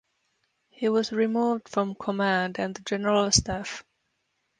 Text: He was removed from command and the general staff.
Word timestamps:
He 0.71 0.89
was 0.89 1.11
removed 1.13 1.69
from 1.69 1.93
command 1.93 2.57
and 2.59 2.73
the 2.73 2.81
general 2.81 3.29
staff. 3.31 3.83